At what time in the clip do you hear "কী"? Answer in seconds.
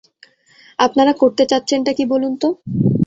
1.97-2.03